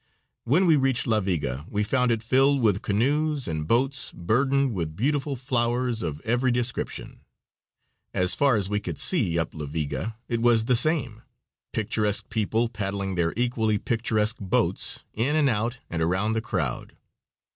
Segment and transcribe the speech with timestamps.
[0.45, 4.95] When we reached La Viga we found it filled with canoes and boats burdened with
[4.95, 7.19] beautiful flowers of every description.
[8.11, 11.21] As far as we could see up La Viga it was the same
[11.71, 16.97] picturesque people paddling their equally picturesque boats in and out and around the crowd.